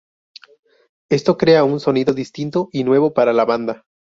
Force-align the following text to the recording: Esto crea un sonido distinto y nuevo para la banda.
Esto 1.11 1.37
crea 1.37 1.63
un 1.63 1.79
sonido 1.79 2.15
distinto 2.15 2.69
y 2.71 2.83
nuevo 2.85 3.13
para 3.13 3.33
la 3.33 3.45
banda. 3.45 3.85